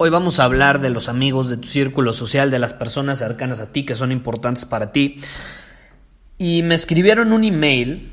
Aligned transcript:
Hoy 0.00 0.10
vamos 0.10 0.38
a 0.38 0.44
hablar 0.44 0.80
de 0.80 0.90
los 0.90 1.08
amigos, 1.08 1.50
de 1.50 1.56
tu 1.56 1.66
círculo 1.66 2.12
social, 2.12 2.52
de 2.52 2.60
las 2.60 2.72
personas 2.72 3.18
cercanas 3.18 3.58
a 3.58 3.72
ti 3.72 3.84
que 3.84 3.96
son 3.96 4.12
importantes 4.12 4.64
para 4.64 4.92
ti. 4.92 5.16
Y 6.38 6.62
me 6.62 6.76
escribieron 6.76 7.32
un 7.32 7.42
email 7.42 8.12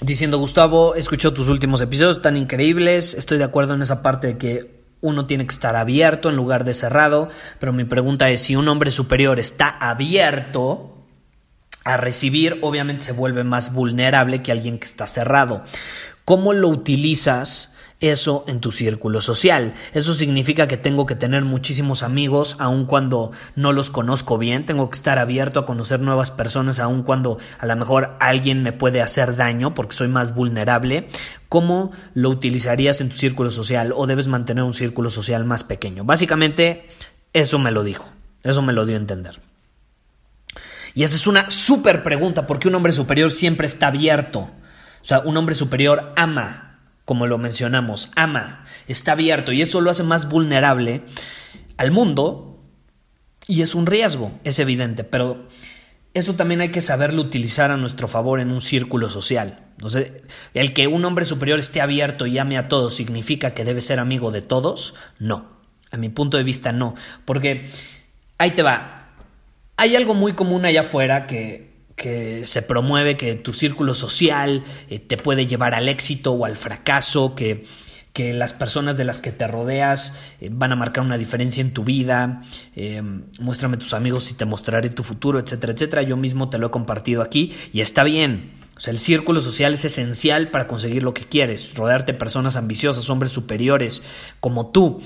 diciendo, 0.00 0.38
Gustavo, 0.38 0.94
escuchó 0.94 1.34
tus 1.34 1.48
últimos 1.48 1.80
episodios 1.80 2.22
tan 2.22 2.36
increíbles, 2.36 3.14
estoy 3.14 3.38
de 3.38 3.42
acuerdo 3.42 3.74
en 3.74 3.82
esa 3.82 4.00
parte 4.00 4.28
de 4.28 4.38
que 4.38 4.84
uno 5.00 5.26
tiene 5.26 5.44
que 5.44 5.52
estar 5.52 5.74
abierto 5.74 6.28
en 6.28 6.36
lugar 6.36 6.62
de 6.62 6.72
cerrado, 6.74 7.30
pero 7.58 7.72
mi 7.72 7.82
pregunta 7.82 8.30
es, 8.30 8.42
si 8.42 8.54
un 8.54 8.68
hombre 8.68 8.92
superior 8.92 9.40
está 9.40 9.68
abierto 9.68 11.04
a 11.82 11.96
recibir, 11.96 12.60
obviamente 12.62 13.02
se 13.02 13.12
vuelve 13.12 13.42
más 13.42 13.74
vulnerable 13.74 14.40
que 14.40 14.52
alguien 14.52 14.78
que 14.78 14.86
está 14.86 15.08
cerrado. 15.08 15.64
¿Cómo 16.24 16.52
lo 16.52 16.68
utilizas? 16.68 17.72
Eso 18.00 18.44
en 18.46 18.60
tu 18.60 18.72
círculo 18.72 19.20
social. 19.20 19.74
Eso 19.94 20.12
significa 20.12 20.66
que 20.66 20.76
tengo 20.76 21.06
que 21.06 21.14
tener 21.14 21.44
muchísimos 21.44 22.02
amigos 22.02 22.56
aun 22.58 22.84
cuando 22.84 23.32
no 23.54 23.72
los 23.72 23.90
conozco 23.90 24.38
bien, 24.38 24.66
tengo 24.66 24.90
que 24.90 24.96
estar 24.96 25.18
abierto 25.18 25.60
a 25.60 25.66
conocer 25.66 26.00
nuevas 26.00 26.30
personas 26.30 26.78
aun 26.78 27.02
cuando 27.02 27.38
a 27.58 27.66
lo 27.66 27.76
mejor 27.76 28.16
alguien 28.20 28.62
me 28.62 28.72
puede 28.72 29.00
hacer 29.00 29.36
daño 29.36 29.74
porque 29.74 29.96
soy 29.96 30.08
más 30.08 30.34
vulnerable. 30.34 31.08
¿Cómo 31.48 31.92
lo 32.14 32.28
utilizarías 32.28 33.00
en 33.00 33.08
tu 33.08 33.16
círculo 33.16 33.50
social 33.50 33.92
o 33.96 34.06
debes 34.06 34.28
mantener 34.28 34.64
un 34.64 34.74
círculo 34.74 35.10
social 35.10 35.44
más 35.44 35.64
pequeño? 35.64 36.04
Básicamente, 36.04 36.86
eso 37.32 37.58
me 37.58 37.70
lo 37.70 37.82
dijo, 37.82 38.10
eso 38.42 38.62
me 38.62 38.72
lo 38.72 38.84
dio 38.84 38.96
a 38.96 39.00
entender. 39.00 39.40
Y 40.94 41.02
esa 41.02 41.16
es 41.16 41.26
una 41.26 41.50
súper 41.50 42.02
pregunta, 42.02 42.46
porque 42.46 42.68
un 42.68 42.74
hombre 42.74 42.92
superior 42.92 43.30
siempre 43.30 43.66
está 43.66 43.88
abierto. 43.88 44.50
O 45.02 45.04
sea, 45.04 45.20
un 45.20 45.36
hombre 45.36 45.54
superior 45.54 46.12
ama 46.16 46.65
como 47.06 47.26
lo 47.26 47.38
mencionamos, 47.38 48.10
ama, 48.16 48.64
está 48.88 49.12
abierto 49.12 49.52
y 49.52 49.62
eso 49.62 49.80
lo 49.80 49.90
hace 49.90 50.02
más 50.02 50.28
vulnerable 50.28 51.02
al 51.78 51.92
mundo 51.92 52.60
y 53.46 53.62
es 53.62 53.74
un 53.74 53.86
riesgo, 53.86 54.32
es 54.42 54.58
evidente, 54.58 55.04
pero 55.04 55.48
eso 56.14 56.34
también 56.34 56.60
hay 56.60 56.70
que 56.70 56.80
saberlo 56.80 57.22
utilizar 57.22 57.70
a 57.70 57.76
nuestro 57.76 58.08
favor 58.08 58.40
en 58.40 58.50
un 58.50 58.60
círculo 58.60 59.08
social. 59.08 59.66
Entonces, 59.72 60.12
el 60.52 60.72
que 60.72 60.88
un 60.88 61.04
hombre 61.04 61.24
superior 61.24 61.58
esté 61.60 61.80
abierto 61.80 62.26
y 62.26 62.38
ame 62.38 62.58
a 62.58 62.68
todos 62.68 62.96
significa 62.96 63.54
que 63.54 63.64
debe 63.64 63.80
ser 63.80 64.00
amigo 64.00 64.32
de 64.32 64.42
todos, 64.42 64.94
no. 65.18 65.54
A 65.92 65.98
mi 65.98 66.08
punto 66.08 66.38
de 66.38 66.42
vista 66.42 66.72
no, 66.72 66.96
porque 67.24 67.70
ahí 68.38 68.50
te 68.50 68.62
va. 68.62 69.10
Hay 69.76 69.94
algo 69.94 70.14
muy 70.14 70.32
común 70.32 70.64
allá 70.64 70.80
afuera 70.80 71.26
que 71.26 71.75
que 71.96 72.44
se 72.44 72.62
promueve 72.62 73.16
que 73.16 73.34
tu 73.34 73.54
círculo 73.54 73.94
social 73.94 74.62
eh, 74.88 74.98
te 74.98 75.16
puede 75.16 75.46
llevar 75.46 75.74
al 75.74 75.88
éxito 75.88 76.32
o 76.32 76.44
al 76.44 76.56
fracaso, 76.56 77.34
que, 77.34 77.64
que 78.16 78.32
las 78.32 78.54
personas 78.54 78.96
de 78.96 79.04
las 79.04 79.20
que 79.20 79.30
te 79.30 79.46
rodeas 79.46 80.14
eh, 80.40 80.48
van 80.50 80.72
a 80.72 80.76
marcar 80.76 81.04
una 81.04 81.18
diferencia 81.18 81.60
en 81.60 81.74
tu 81.74 81.84
vida, 81.84 82.40
eh, 82.74 83.02
muéstrame 83.38 83.76
tus 83.76 83.92
amigos 83.92 84.30
y 84.30 84.34
te 84.36 84.46
mostraré 84.46 84.88
tu 84.88 85.02
futuro, 85.02 85.38
etcétera, 85.38 85.74
etcétera. 85.74 86.00
Yo 86.00 86.16
mismo 86.16 86.48
te 86.48 86.56
lo 86.56 86.68
he 86.68 86.70
compartido 86.70 87.20
aquí 87.20 87.52
y 87.74 87.82
está 87.82 88.04
bien. 88.04 88.52
El 88.86 89.00
círculo 89.00 89.42
social 89.42 89.74
es 89.74 89.84
esencial 89.84 90.50
para 90.50 90.66
conseguir 90.66 91.02
lo 91.02 91.12
que 91.12 91.24
quieres, 91.24 91.74
rodearte 91.74 92.12
de 92.12 92.18
personas 92.18 92.56
ambiciosas, 92.56 93.10
hombres 93.10 93.32
superiores 93.32 94.02
como 94.40 94.70
tú. 94.70 95.02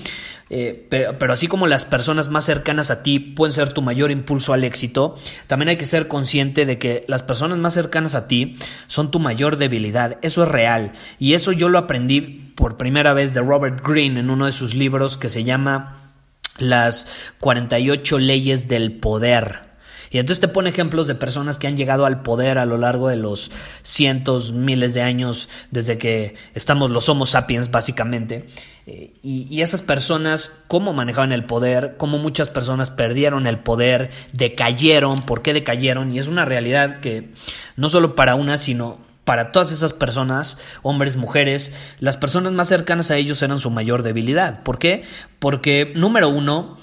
Eh, 0.49 0.87
pero, 0.89 1.33
así 1.33 1.47
como 1.47 1.67
las 1.67 1.83
personas 1.83 2.29
más 2.29 2.45
cercanas 2.45 2.91
a 2.91 3.03
ti 3.03 3.19
pueden 3.19 3.51
ser 3.51 3.73
tu 3.73 3.81
mayor 3.81 4.09
impulso 4.09 4.53
al 4.53 4.63
éxito, 4.63 5.15
también 5.47 5.67
hay 5.67 5.77
que 5.77 5.85
ser 5.85 6.07
consciente 6.07 6.65
de 6.65 6.77
que 6.77 7.03
las 7.07 7.23
personas 7.23 7.57
más 7.57 7.73
cercanas 7.73 8.15
a 8.15 8.27
ti 8.27 8.55
son 8.87 9.11
tu 9.11 9.19
mayor 9.19 9.57
debilidad. 9.57 10.17
Eso 10.21 10.43
es 10.43 10.49
real. 10.49 10.93
Y 11.19 11.33
eso 11.33 11.51
yo 11.51 11.67
lo 11.67 11.77
aprendí 11.77 12.40
por 12.55 12.77
primera 12.77 13.13
vez 13.13 13.33
de 13.33 13.41
Robert 13.41 13.85
Greene 13.85 14.19
en 14.19 14.29
uno 14.29 14.45
de 14.45 14.51
sus 14.51 14.73
libros 14.73 15.17
que 15.17 15.29
se 15.29 15.43
llama 15.43 16.13
Las 16.57 17.07
48 17.39 18.19
leyes 18.19 18.67
del 18.67 18.93
poder. 18.93 19.71
Y 20.11 20.19
entonces 20.19 20.41
te 20.41 20.49
pone 20.49 20.69
ejemplos 20.69 21.07
de 21.07 21.15
personas 21.15 21.57
que 21.57 21.67
han 21.67 21.77
llegado 21.77 22.05
al 22.05 22.21
poder 22.21 22.57
a 22.57 22.65
lo 22.65 22.77
largo 22.77 23.07
de 23.07 23.15
los 23.15 23.49
cientos, 23.81 24.51
miles 24.51 24.93
de 24.93 25.01
años 25.01 25.47
desde 25.71 25.97
que 25.97 26.35
estamos 26.53 26.89
los 26.89 27.07
Homo 27.07 27.25
sapiens, 27.25 27.71
básicamente. 27.71 28.47
Eh, 28.87 29.13
y, 29.23 29.47
y, 29.49 29.61
esas 29.61 29.81
personas, 29.81 30.63
cómo 30.67 30.91
manejaban 30.91 31.31
el 31.31 31.45
poder, 31.45 31.95
cómo 31.97 32.17
muchas 32.17 32.49
personas 32.49 32.91
perdieron 32.91 33.47
el 33.47 33.59
poder, 33.59 34.09
decayeron, 34.33 35.21
por 35.21 35.41
qué 35.41 35.53
decayeron. 35.53 36.13
Y 36.13 36.19
es 36.19 36.27
una 36.27 36.43
realidad 36.43 36.99
que 36.99 37.29
no 37.77 37.87
solo 37.87 38.13
para 38.13 38.35
una, 38.35 38.57
sino 38.57 38.99
para 39.31 39.53
todas 39.53 39.71
esas 39.71 39.93
personas, 39.93 40.57
hombres, 40.81 41.15
mujeres, 41.15 41.73
las 42.01 42.17
personas 42.17 42.51
más 42.51 42.67
cercanas 42.67 43.11
a 43.11 43.15
ellos 43.15 43.41
eran 43.41 43.59
su 43.59 43.69
mayor 43.69 44.03
debilidad. 44.03 44.61
¿Por 44.61 44.77
qué? 44.77 45.05
Porque, 45.39 45.93
número 45.95 46.27
uno, 46.27 46.77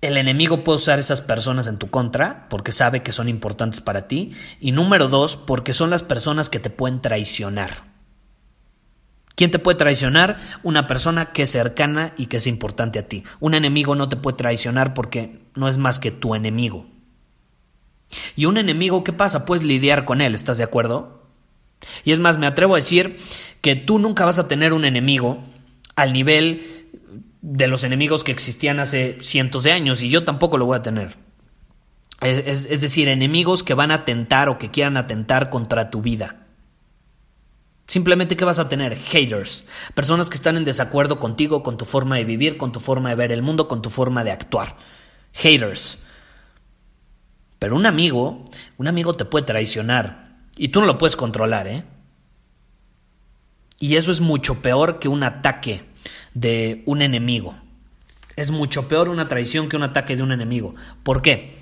el 0.00 0.16
enemigo 0.16 0.64
puede 0.64 0.78
usar 0.78 0.98
esas 0.98 1.20
personas 1.20 1.68
en 1.68 1.76
tu 1.78 1.90
contra 1.90 2.48
porque 2.48 2.72
sabe 2.72 3.04
que 3.04 3.12
son 3.12 3.28
importantes 3.28 3.80
para 3.80 4.08
ti. 4.08 4.32
Y 4.58 4.72
número 4.72 5.06
dos, 5.06 5.36
porque 5.36 5.74
son 5.74 5.90
las 5.90 6.02
personas 6.02 6.50
que 6.50 6.58
te 6.58 6.70
pueden 6.70 7.00
traicionar. 7.00 7.84
¿Quién 9.36 9.52
te 9.52 9.60
puede 9.60 9.78
traicionar? 9.78 10.38
Una 10.64 10.88
persona 10.88 11.26
que 11.26 11.42
es 11.42 11.52
cercana 11.52 12.14
y 12.16 12.26
que 12.26 12.38
es 12.38 12.48
importante 12.48 12.98
a 12.98 13.06
ti. 13.06 13.22
Un 13.38 13.54
enemigo 13.54 13.94
no 13.94 14.08
te 14.08 14.16
puede 14.16 14.38
traicionar 14.38 14.92
porque 14.92 15.38
no 15.54 15.68
es 15.68 15.78
más 15.78 16.00
que 16.00 16.10
tu 16.10 16.34
enemigo. 16.34 16.95
Y 18.36 18.46
un 18.46 18.56
enemigo, 18.56 19.04
¿qué 19.04 19.12
pasa? 19.12 19.44
Puedes 19.44 19.64
lidiar 19.64 20.04
con 20.04 20.20
él, 20.20 20.34
¿estás 20.34 20.58
de 20.58 20.64
acuerdo? 20.64 21.22
Y 22.04 22.12
es 22.12 22.18
más, 22.18 22.38
me 22.38 22.46
atrevo 22.46 22.74
a 22.74 22.78
decir 22.78 23.18
que 23.60 23.76
tú 23.76 23.98
nunca 23.98 24.24
vas 24.24 24.38
a 24.38 24.48
tener 24.48 24.72
un 24.72 24.84
enemigo 24.84 25.42
al 25.94 26.12
nivel 26.12 26.66
de 27.42 27.68
los 27.68 27.84
enemigos 27.84 28.24
que 28.24 28.32
existían 28.32 28.80
hace 28.80 29.18
cientos 29.20 29.62
de 29.62 29.72
años 29.72 30.02
y 30.02 30.10
yo 30.10 30.24
tampoco 30.24 30.58
lo 30.58 30.66
voy 30.66 30.76
a 30.76 30.82
tener. 30.82 31.16
Es, 32.20 32.80
decir, 32.80 33.08
enemigos 33.08 33.62
que 33.62 33.74
van 33.74 33.90
a 33.90 33.96
atentar 33.96 34.48
o 34.48 34.58
que 34.58 34.70
quieran 34.70 34.96
atentar 34.96 35.50
contra 35.50 35.90
tu 35.90 36.00
vida. 36.00 36.46
Simplemente, 37.86 38.36
¿qué 38.36 38.44
vas 38.44 38.58
a 38.58 38.68
tener? 38.68 38.96
Haters. 38.96 39.64
Personas 39.94 40.30
que 40.30 40.36
están 40.36 40.56
en 40.56 40.64
desacuerdo 40.64 41.20
contigo, 41.20 41.62
con 41.62 41.76
tu 41.76 41.84
forma 41.84 42.16
de 42.16 42.24
vivir, 42.24 42.56
con 42.56 42.72
tu 42.72 42.80
forma 42.80 43.10
de 43.10 43.14
ver 43.14 43.32
el 43.32 43.42
mundo, 43.42 43.68
con 43.68 43.82
tu 43.82 43.90
forma 43.90 44.24
de 44.24 44.32
actuar. 44.32 44.76
Haters. 45.34 46.02
Pero 47.58 47.76
un 47.76 47.86
amigo, 47.86 48.44
un 48.78 48.88
amigo 48.88 49.14
te 49.14 49.24
puede 49.24 49.46
traicionar. 49.46 50.36
Y 50.56 50.68
tú 50.68 50.80
no 50.80 50.86
lo 50.86 50.98
puedes 50.98 51.16
controlar, 51.16 51.68
¿eh? 51.68 51.84
Y 53.78 53.96
eso 53.96 54.10
es 54.10 54.20
mucho 54.20 54.62
peor 54.62 54.98
que 54.98 55.08
un 55.08 55.22
ataque 55.22 55.84
de 56.34 56.82
un 56.86 57.02
enemigo. 57.02 57.54
Es 58.36 58.50
mucho 58.50 58.88
peor 58.88 59.08
una 59.08 59.28
traición 59.28 59.68
que 59.68 59.76
un 59.76 59.82
ataque 59.82 60.16
de 60.16 60.22
un 60.22 60.32
enemigo. 60.32 60.74
¿Por 61.02 61.22
qué? 61.22 61.56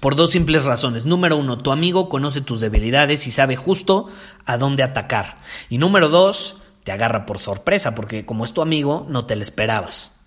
Por 0.00 0.16
dos 0.16 0.30
simples 0.30 0.64
razones. 0.64 1.04
Número 1.04 1.36
uno, 1.36 1.58
tu 1.58 1.70
amigo 1.70 2.08
conoce 2.08 2.40
tus 2.40 2.60
debilidades 2.60 3.26
y 3.26 3.30
sabe 3.30 3.56
justo 3.56 4.08
a 4.46 4.58
dónde 4.58 4.82
atacar. 4.82 5.36
Y 5.68 5.78
número 5.78 6.08
dos, 6.08 6.62
te 6.84 6.92
agarra 6.92 7.26
por 7.26 7.38
sorpresa, 7.38 7.94
porque 7.94 8.26
como 8.26 8.44
es 8.44 8.52
tu 8.52 8.62
amigo, 8.62 9.06
no 9.08 9.26
te 9.26 9.36
lo 9.36 9.42
esperabas. 9.42 10.21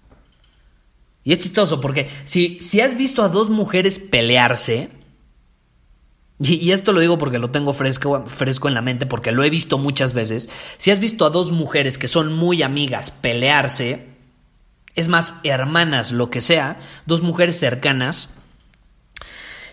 Y 1.25 1.33
es 1.33 1.39
chistoso, 1.39 1.81
porque 1.81 2.07
si, 2.23 2.59
si 2.61 2.79
has 2.79 2.95
visto 2.95 3.23
a 3.23 3.29
dos 3.29 3.49
mujeres 3.49 3.99
pelearse, 3.99 4.89
y, 6.39 6.71
esto 6.71 6.93
lo 6.93 6.99
digo 6.99 7.17
porque 7.17 7.39
lo 7.39 7.49
tengo 7.49 7.73
fresco, 7.73 8.25
fresco 8.27 8.67
en 8.67 8.75
la 8.75 8.81
mente, 8.81 9.05
porque 9.05 9.31
lo 9.31 9.43
he 9.43 9.49
visto 9.49 9.77
muchas 9.77 10.13
veces. 10.13 10.49
Si 10.77 10.91
has 10.91 10.99
visto 10.99 11.25
a 11.25 11.29
dos 11.31 11.51
mujeres 11.51 11.97
que 11.97 12.07
son 12.07 12.31
muy 12.31 12.61
amigas 12.61 13.09
pelearse, 13.09 14.05
es 14.95 15.07
más, 15.07 15.35
hermanas, 15.43 16.11
lo 16.11 16.29
que 16.29 16.41
sea, 16.41 16.77
dos 17.05 17.21
mujeres 17.21 17.59
cercanas, 17.59 18.29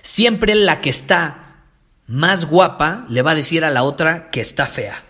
siempre 0.00 0.54
la 0.54 0.80
que 0.80 0.90
está 0.90 1.56
más 2.06 2.46
guapa 2.46 3.06
le 3.08 3.22
va 3.22 3.32
a 3.32 3.36
decir 3.36 3.64
a 3.64 3.70
la 3.70 3.82
otra 3.82 4.30
que 4.30 4.40
está 4.40 4.66
fea 4.66 5.02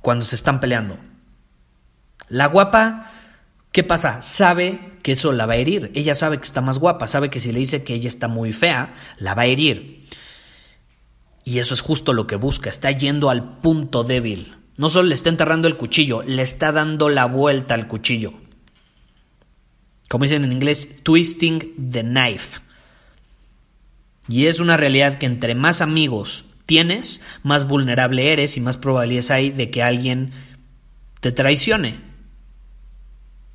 cuando 0.00 0.24
se 0.24 0.36
están 0.36 0.60
peleando. 0.60 0.96
La 2.28 2.46
guapa, 2.46 3.10
¿qué 3.72 3.84
pasa? 3.84 4.22
Sabe 4.22 4.98
que 5.02 5.12
eso 5.12 5.32
la 5.32 5.46
va 5.46 5.54
a 5.54 5.56
herir. 5.56 5.90
Ella 5.94 6.14
sabe 6.14 6.38
que 6.38 6.44
está 6.44 6.60
más 6.60 6.78
guapa, 6.78 7.06
sabe 7.06 7.30
que 7.30 7.40
si 7.40 7.52
le 7.52 7.58
dice 7.58 7.84
que 7.84 7.94
ella 7.94 8.08
está 8.08 8.28
muy 8.28 8.52
fea, 8.52 8.94
la 9.18 9.34
va 9.34 9.42
a 9.42 9.46
herir. 9.46 10.06
Y 11.44 11.58
eso 11.58 11.74
es 11.74 11.80
justo 11.80 12.12
lo 12.12 12.26
que 12.26 12.36
busca, 12.36 12.68
está 12.68 12.90
yendo 12.90 13.30
al 13.30 13.58
punto 13.58 14.04
débil. 14.04 14.56
No 14.76 14.88
solo 14.88 15.08
le 15.08 15.14
está 15.14 15.28
enterrando 15.28 15.68
el 15.68 15.76
cuchillo, 15.76 16.22
le 16.22 16.42
está 16.42 16.72
dando 16.72 17.08
la 17.08 17.26
vuelta 17.26 17.74
al 17.74 17.86
cuchillo. 17.86 18.34
Como 20.08 20.24
dicen 20.24 20.44
en 20.44 20.52
inglés, 20.52 21.02
twisting 21.02 21.90
the 21.90 22.02
knife. 22.02 22.60
Y 24.28 24.46
es 24.46 24.60
una 24.60 24.76
realidad 24.76 25.14
que 25.14 25.26
entre 25.26 25.54
más 25.54 25.80
amigos 25.80 26.44
tienes, 26.66 27.20
más 27.42 27.66
vulnerable 27.66 28.32
eres 28.32 28.56
y 28.56 28.60
más 28.60 28.76
probabilidades 28.76 29.30
hay 29.30 29.50
de 29.50 29.70
que 29.70 29.82
alguien 29.82 30.32
te 31.20 31.32
traicione. 31.32 32.09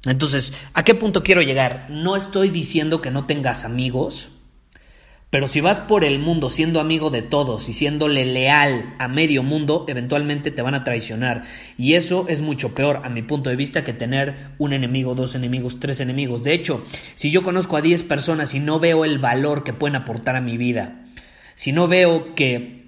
Entonces, 0.05 0.53
¿a 0.73 0.83
qué 0.83 0.95
punto 0.95 1.23
quiero 1.23 1.41
llegar? 1.41 1.87
No 1.89 2.15
estoy 2.15 2.49
diciendo 2.49 3.01
que 3.01 3.11
no 3.11 3.25
tengas 3.25 3.65
amigos, 3.65 4.29
pero 5.35 5.49
si 5.49 5.59
vas 5.59 5.81
por 5.81 6.05
el 6.05 6.19
mundo 6.19 6.49
siendo 6.49 6.79
amigo 6.79 7.09
de 7.09 7.21
todos 7.21 7.67
y 7.67 7.73
siéndole 7.73 8.25
leal 8.25 8.95
a 8.99 9.09
medio 9.09 9.43
mundo, 9.43 9.83
eventualmente 9.89 10.49
te 10.49 10.61
van 10.61 10.75
a 10.75 10.83
traicionar. 10.85 11.43
Y 11.77 11.95
eso 11.95 12.25
es 12.29 12.41
mucho 12.41 12.73
peor, 12.73 13.01
a 13.03 13.09
mi 13.09 13.21
punto 13.21 13.49
de 13.49 13.57
vista, 13.57 13.83
que 13.83 13.91
tener 13.91 14.35
un 14.59 14.71
enemigo, 14.71 15.13
dos 15.13 15.35
enemigos, 15.35 15.79
tres 15.81 15.99
enemigos. 15.99 16.43
De 16.43 16.53
hecho, 16.53 16.85
si 17.15 17.31
yo 17.31 17.43
conozco 17.43 17.75
a 17.75 17.81
10 17.81 18.03
personas 18.03 18.53
y 18.53 18.61
no 18.61 18.79
veo 18.79 19.03
el 19.03 19.19
valor 19.19 19.65
que 19.65 19.73
pueden 19.73 19.97
aportar 19.97 20.37
a 20.37 20.41
mi 20.41 20.55
vida, 20.55 21.03
si 21.55 21.73
no 21.73 21.89
veo 21.89 22.33
que 22.33 22.85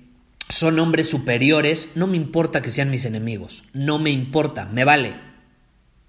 son 0.47 0.79
hombres 0.79 1.09
superiores, 1.09 1.89
no 1.95 2.07
me 2.07 2.15
importa 2.15 2.61
que 2.61 2.71
sean 2.71 2.89
mis 2.89 3.03
enemigos, 3.03 3.65
no 3.73 3.99
me 3.99 4.11
importa, 4.11 4.65
me 4.65 4.85
vale. 4.85 5.26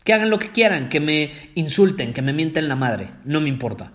Que 0.08 0.14
hagan 0.14 0.31
lo 0.31 0.38
que 0.38 0.52
quieran, 0.52 0.88
que 0.88 1.00
me 1.00 1.32
insulten, 1.55 2.14
que 2.14 2.22
me 2.22 2.32
mienten 2.32 2.66
la 2.66 2.76
madre, 2.76 3.10
no 3.26 3.43
me 3.43 3.50
importa. 3.50 3.93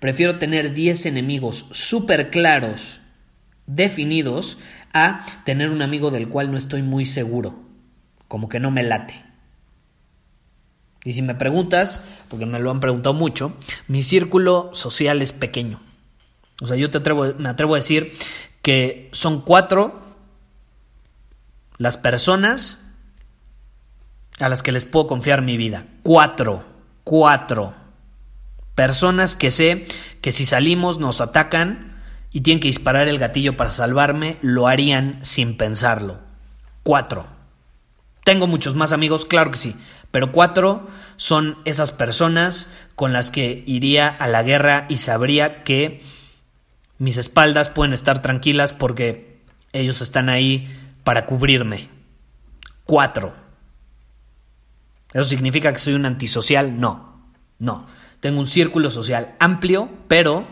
Prefiero 0.00 0.40
tener 0.40 0.74
10 0.74 1.06
enemigos 1.06 1.68
súper 1.70 2.30
claros, 2.30 3.00
definidos, 3.68 4.58
a 4.92 5.24
tener 5.44 5.70
un 5.70 5.80
amigo 5.80 6.10
del 6.10 6.28
cual 6.28 6.50
no 6.50 6.58
estoy 6.58 6.82
muy 6.82 7.04
seguro, 7.04 7.62
como 8.26 8.48
que 8.48 8.58
no 8.58 8.72
me 8.72 8.82
late. 8.82 9.24
Y 11.04 11.12
si 11.12 11.22
me 11.22 11.36
preguntas, 11.36 12.02
porque 12.26 12.44
me 12.44 12.58
lo 12.58 12.72
han 12.72 12.80
preguntado 12.80 13.14
mucho, 13.14 13.56
mi 13.86 14.02
círculo 14.02 14.70
social 14.72 15.22
es 15.22 15.30
pequeño. 15.30 15.80
O 16.60 16.66
sea, 16.66 16.76
yo 16.76 16.90
te 16.90 16.98
atrevo, 16.98 17.34
me 17.38 17.48
atrevo 17.48 17.74
a 17.74 17.78
decir 17.78 18.14
que 18.62 19.10
son 19.12 19.42
cuatro 19.42 20.16
las 21.78 21.98
personas 21.98 22.82
a 24.42 24.48
las 24.48 24.62
que 24.62 24.72
les 24.72 24.84
puedo 24.84 25.06
confiar 25.06 25.42
mi 25.42 25.56
vida. 25.56 25.86
Cuatro, 26.02 26.64
cuatro 27.04 27.74
personas 28.74 29.36
que 29.36 29.50
sé 29.50 29.86
que 30.20 30.32
si 30.32 30.44
salimos 30.44 30.98
nos 30.98 31.20
atacan 31.20 32.00
y 32.30 32.40
tienen 32.40 32.60
que 32.60 32.68
disparar 32.68 33.08
el 33.08 33.18
gatillo 33.18 33.56
para 33.56 33.70
salvarme, 33.70 34.38
lo 34.40 34.66
harían 34.66 35.18
sin 35.22 35.56
pensarlo. 35.56 36.18
Cuatro. 36.82 37.26
Tengo 38.24 38.46
muchos 38.46 38.74
más 38.74 38.92
amigos, 38.92 39.24
claro 39.24 39.50
que 39.50 39.58
sí, 39.58 39.76
pero 40.10 40.32
cuatro 40.32 40.88
son 41.16 41.58
esas 41.64 41.92
personas 41.92 42.68
con 42.94 43.12
las 43.12 43.30
que 43.30 43.62
iría 43.66 44.08
a 44.08 44.28
la 44.28 44.42
guerra 44.42 44.86
y 44.88 44.98
sabría 44.98 45.64
que 45.64 46.02
mis 46.98 47.18
espaldas 47.18 47.68
pueden 47.68 47.92
estar 47.92 48.22
tranquilas 48.22 48.72
porque 48.72 49.40
ellos 49.72 50.00
están 50.00 50.28
ahí 50.28 50.68
para 51.04 51.26
cubrirme. 51.26 51.88
Cuatro. 52.84 53.41
¿Eso 55.12 55.24
significa 55.24 55.72
que 55.72 55.78
soy 55.78 55.94
un 55.94 56.06
antisocial? 56.06 56.80
No, 56.80 57.20
no. 57.58 57.86
Tengo 58.20 58.38
un 58.38 58.46
círculo 58.46 58.90
social 58.90 59.34
amplio, 59.40 59.88
pero 60.08 60.46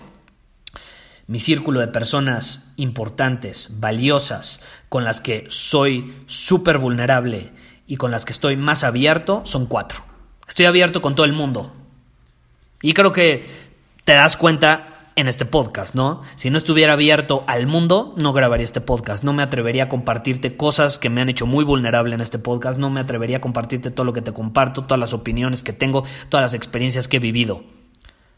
mi 1.27 1.39
círculo 1.39 1.81
de 1.81 1.87
personas 1.87 2.73
importantes, 2.77 3.79
valiosas, 3.79 4.61
con 4.89 5.05
las 5.05 5.21
que 5.21 5.47
soy 5.49 6.17
súper 6.27 6.79
vulnerable 6.79 7.53
y 7.87 7.97
con 7.97 8.11
las 8.11 8.25
que 8.25 8.33
estoy 8.33 8.57
más 8.57 8.83
abierto, 8.83 9.43
son 9.45 9.67
cuatro. 9.67 10.03
Estoy 10.49 10.67
abierto 10.67 11.01
con 11.01 11.15
todo 11.15 11.27
el 11.27 11.33
mundo. 11.33 11.73
Y 12.83 12.93
creo 12.93 13.13
que 13.13 13.47
te 14.05 14.15
das 14.15 14.37
cuenta 14.37 14.90
en 15.20 15.28
este 15.28 15.44
podcast, 15.44 15.94
¿no? 15.94 16.22
Si 16.37 16.50
no 16.50 16.58
estuviera 16.58 16.94
abierto 16.94 17.44
al 17.46 17.67
mundo, 17.67 18.14
no 18.17 18.32
grabaría 18.32 18.64
este 18.64 18.81
podcast. 18.81 19.22
No 19.22 19.32
me 19.32 19.43
atrevería 19.43 19.84
a 19.84 19.88
compartirte 19.88 20.56
cosas 20.56 20.99
que 20.99 21.11
me 21.11 21.20
han 21.20 21.28
hecho 21.28 21.46
muy 21.46 21.64
vulnerable 21.64 22.14
en 22.14 22.20
este 22.20 22.38
podcast. 22.38 22.78
No 22.78 22.90
me 22.90 23.00
atrevería 23.00 23.37
a 23.37 23.40
compartirte 23.40 23.90
todo 23.90 24.05
lo 24.05 24.12
que 24.12 24.22
te 24.22 24.32
comparto, 24.32 24.84
todas 24.84 24.99
las 24.99 25.12
opiniones 25.12 25.62
que 25.62 25.72
tengo, 25.72 26.05
todas 26.28 26.43
las 26.43 26.55
experiencias 26.55 27.06
que 27.06 27.19
he 27.19 27.20
vivido. 27.20 27.62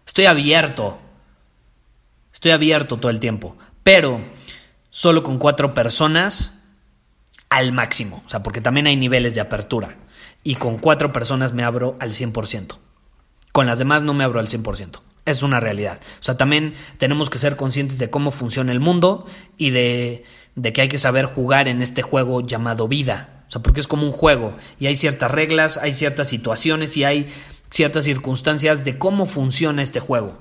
Estoy 0.06 0.26
abierto. 0.26 0.98
Estoy 2.32 2.50
abierto 2.50 2.98
todo 2.98 3.10
el 3.10 3.20
tiempo. 3.20 3.56
Pero 3.82 4.20
solo 4.90 5.22
con 5.22 5.38
cuatro 5.38 5.74
personas 5.74 6.60
al 7.48 7.72
máximo. 7.72 8.22
O 8.26 8.28
sea, 8.28 8.42
porque 8.42 8.60
también 8.60 8.88
hay 8.88 8.96
niveles 8.96 9.34
de 9.34 9.40
apertura. 9.40 9.96
Y 10.42 10.56
con 10.56 10.78
cuatro 10.78 11.12
personas 11.12 11.52
me 11.52 11.62
abro 11.62 11.96
al 12.00 12.12
100%. 12.12 12.76
Con 13.52 13.66
las 13.66 13.78
demás 13.78 14.02
no 14.02 14.14
me 14.14 14.24
abro 14.24 14.40
al 14.40 14.48
100%. 14.48 15.00
Es 15.24 15.42
una 15.42 15.60
realidad. 15.60 16.00
O 16.20 16.22
sea, 16.22 16.36
también 16.36 16.74
tenemos 16.98 17.30
que 17.30 17.38
ser 17.38 17.56
conscientes 17.56 17.98
de 17.98 18.10
cómo 18.10 18.30
funciona 18.30 18.72
el 18.72 18.80
mundo 18.80 19.26
y 19.56 19.70
de, 19.70 20.24
de, 20.56 20.72
que 20.72 20.82
hay 20.82 20.88
que 20.88 20.98
saber 20.98 21.26
jugar 21.26 21.68
en 21.68 21.80
este 21.80 22.02
juego 22.02 22.44
llamado 22.44 22.88
vida. 22.88 23.44
O 23.48 23.50
sea, 23.52 23.62
porque 23.62 23.80
es 23.80 23.86
como 23.86 24.06
un 24.06 24.12
juego 24.12 24.56
y 24.80 24.86
hay 24.86 24.96
ciertas 24.96 25.30
reglas, 25.30 25.76
hay 25.76 25.92
ciertas 25.92 26.28
situaciones 26.28 26.96
y 26.96 27.04
hay 27.04 27.32
ciertas 27.70 28.04
circunstancias 28.04 28.84
de 28.84 28.98
cómo 28.98 29.26
funciona 29.26 29.82
este 29.82 30.00
juego. 30.00 30.38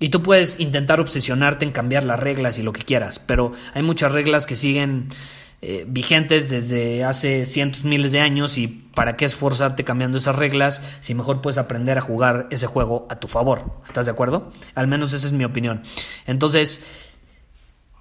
Y 0.00 0.08
tú 0.10 0.22
puedes 0.22 0.60
intentar 0.60 1.00
obsesionarte 1.00 1.64
en 1.64 1.72
cambiar 1.72 2.04
las 2.04 2.20
reglas 2.20 2.58
y 2.58 2.62
lo 2.62 2.72
que 2.72 2.82
quieras, 2.82 3.20
pero 3.20 3.52
hay 3.74 3.82
muchas 3.82 4.12
reglas 4.12 4.44
que 4.44 4.56
siguen 4.56 5.10
eh, 5.66 5.86
vigentes 5.88 6.50
desde 6.50 7.04
hace 7.04 7.46
cientos 7.46 7.84
miles 7.84 8.12
de 8.12 8.20
años 8.20 8.58
y 8.58 8.68
para 8.68 9.16
qué 9.16 9.24
esforzarte 9.24 9.82
cambiando 9.82 10.18
esas 10.18 10.36
reglas 10.36 10.82
si 11.00 11.14
mejor 11.14 11.40
puedes 11.40 11.56
aprender 11.56 11.96
a 11.96 12.02
jugar 12.02 12.48
ese 12.50 12.66
juego 12.66 13.06
a 13.08 13.16
tu 13.16 13.28
favor. 13.28 13.80
¿Estás 13.82 14.04
de 14.04 14.12
acuerdo? 14.12 14.52
Al 14.74 14.88
menos 14.88 15.14
esa 15.14 15.26
es 15.26 15.32
mi 15.32 15.42
opinión. 15.42 15.82
Entonces, 16.26 16.84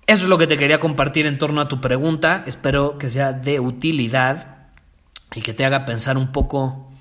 eso 0.08 0.24
es 0.24 0.30
lo 0.30 0.38
que 0.38 0.48
te 0.48 0.58
quería 0.58 0.82
compartir 0.82 1.26
en 1.26 1.38
torno 1.38 1.62
a 1.62 1.70
tu 1.70 1.80
pregunta. 1.80 2.44
Espero 2.48 2.98
que 2.98 3.08
sea 3.08 3.32
de 3.32 3.62
utilidad 3.62 4.68
y 5.34 5.42
que 5.42 5.54
te 5.54 5.64
haga 5.64 5.86
pensar 5.86 6.18
un 6.18 6.34
poco 6.34 6.92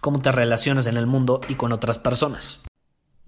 cómo 0.00 0.22
te 0.22 0.32
relacionas 0.32 0.86
en 0.86 0.96
el 0.96 1.06
mundo 1.06 1.42
y 1.46 1.56
con 1.56 1.72
otras 1.72 1.98
personas. 1.98 2.60